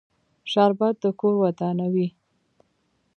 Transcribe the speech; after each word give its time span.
شربت 0.51 0.95
د 1.03 1.05
کور 1.19 1.33
ودانوي 1.41 2.07